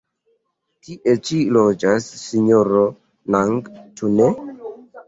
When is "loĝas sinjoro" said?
1.59-2.83